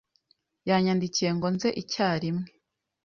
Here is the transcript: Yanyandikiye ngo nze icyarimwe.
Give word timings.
Yanyandikiye 0.69 1.29
ngo 1.35 1.47
nze 1.55 1.69
icyarimwe. 1.81 2.49